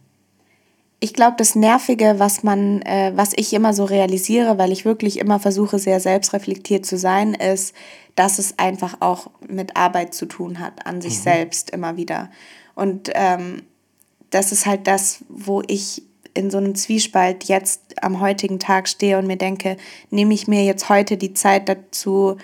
[1.04, 5.18] Ich glaube, das Nervige, was man, äh, was ich immer so realisiere, weil ich wirklich
[5.18, 7.76] immer versuche, sehr selbstreflektiert zu sein, ist,
[8.16, 11.24] dass es einfach auch mit Arbeit zu tun hat, an sich mhm.
[11.24, 12.30] selbst immer wieder.
[12.76, 13.64] Und ähm,
[14.30, 16.04] das ist halt das, wo ich
[16.36, 19.78] in so einem Zwiespalt jetzt am heutigen Tag stehe und mir denke,
[20.12, 22.38] nehme ich mir jetzt heute die Zeit dazu,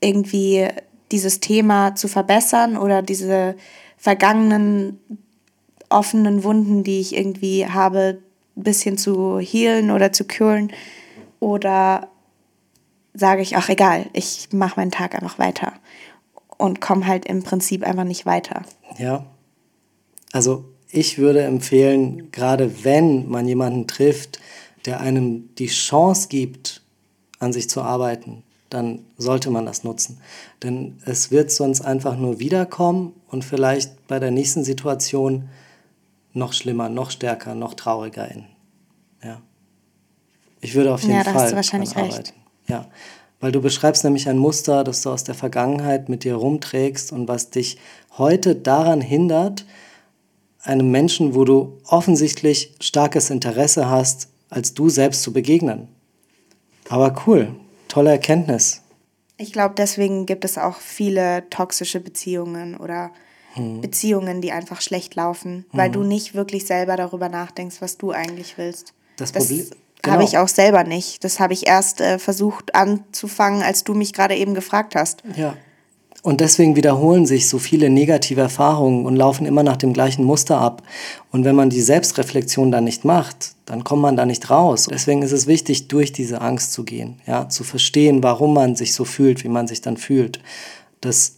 [0.00, 0.68] irgendwie
[1.10, 3.56] dieses Thema zu verbessern oder diese
[3.96, 5.00] vergangenen
[5.88, 8.18] offenen Wunden, die ich irgendwie habe,
[8.56, 10.72] ein bisschen zu healen oder zu kühlen?
[11.40, 12.08] Oder
[13.12, 15.72] sage ich, ach egal, ich mache meinen Tag einfach weiter
[16.58, 18.62] und komme halt im Prinzip einfach nicht weiter.
[18.98, 19.26] Ja,
[20.32, 24.40] also ich würde empfehlen, gerade wenn man jemanden trifft,
[24.86, 26.82] der einem die Chance gibt,
[27.38, 30.20] an sich zu arbeiten, dann sollte man das nutzen.
[30.62, 35.48] Denn es wird sonst einfach nur wiederkommen und vielleicht bei der nächsten Situation
[36.34, 38.48] noch schlimmer, noch stärker, noch trauriger enden.
[39.22, 39.40] Ja.
[40.60, 41.32] Ich würde auf jeden ja, Fall.
[41.32, 42.34] Ja, da hast du wahrscheinlich recht.
[42.66, 42.86] Ja,
[43.40, 47.28] weil du beschreibst nämlich ein Muster, das du aus der Vergangenheit mit dir rumträgst und
[47.28, 47.78] was dich
[48.16, 49.66] heute daran hindert,
[50.62, 55.88] einem Menschen, wo du offensichtlich starkes Interesse hast, als du selbst zu begegnen.
[56.88, 57.54] Aber cool,
[57.88, 58.82] tolle Erkenntnis.
[59.36, 63.10] Ich glaube, deswegen gibt es auch viele toxische Beziehungen oder
[63.54, 63.80] hm.
[63.80, 65.92] Beziehungen, die einfach schlecht laufen, weil hm.
[65.92, 68.94] du nicht wirklich selber darüber nachdenkst, was du eigentlich willst.
[69.16, 69.68] Das, das genau.
[70.06, 71.24] habe ich auch selber nicht.
[71.24, 75.22] Das habe ich erst äh, versucht anzufangen, als du mich gerade eben gefragt hast.
[75.36, 75.54] Ja.
[76.24, 80.58] Und deswegen wiederholen sich so viele negative Erfahrungen und laufen immer nach dem gleichen Muster
[80.58, 80.82] ab.
[81.30, 84.88] Und wenn man die Selbstreflexion dann nicht macht, dann kommt man da nicht raus.
[84.90, 88.94] Deswegen ist es wichtig, durch diese Angst zu gehen, ja, zu verstehen, warum man sich
[88.94, 90.40] so fühlt, wie man sich dann fühlt.
[91.02, 91.34] Das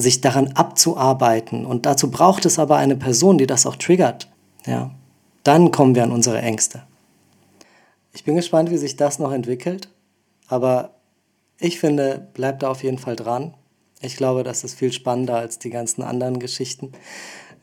[0.00, 1.66] sich daran abzuarbeiten.
[1.66, 4.28] Und dazu braucht es aber eine Person, die das auch triggert.
[4.66, 4.90] Ja.
[5.44, 6.82] Dann kommen wir an unsere Ängste.
[8.12, 9.88] Ich bin gespannt, wie sich das noch entwickelt.
[10.48, 10.90] Aber
[11.58, 13.54] ich finde, bleibt da auf jeden Fall dran.
[14.00, 16.92] Ich glaube, das ist viel spannender als die ganzen anderen Geschichten.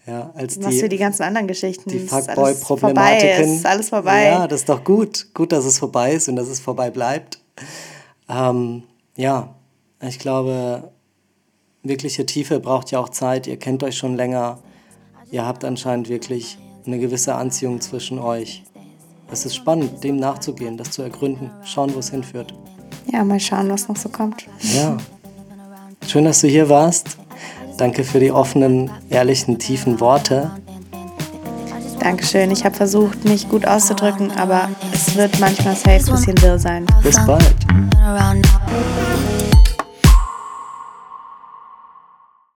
[0.06, 1.90] Ja, als Was die, für die ganzen anderen Geschichten?
[1.90, 3.56] Die Fuckboy-Problematiken.
[3.56, 4.26] Ist alles vorbei.
[4.26, 5.34] Ja, das ist doch gut.
[5.34, 7.40] Gut, dass es vorbei ist und dass es vorbei bleibt.
[8.30, 8.84] Ähm,
[9.18, 9.54] ja,
[10.02, 10.92] ich glaube,
[11.88, 13.48] wirkliche Tiefe braucht ja auch Zeit.
[13.48, 14.60] Ihr kennt euch schon länger.
[15.32, 18.64] Ihr habt anscheinend wirklich eine gewisse Anziehung zwischen euch.
[19.32, 22.54] Es ist spannend, dem nachzugehen, das zu ergründen, schauen, wo es hinführt.
[23.12, 24.46] Ja, mal schauen, was noch so kommt.
[24.74, 24.98] Ja.
[26.08, 27.18] Schön, dass du hier warst.
[27.78, 30.52] Danke für die offenen, ehrlichen, tiefen Worte.
[32.00, 32.52] Dankeschön.
[32.52, 36.86] Ich habe versucht, mich gut auszudrücken, aber es wird manchmal safe ein bisschen wirr sein.
[37.04, 37.56] Bis bald.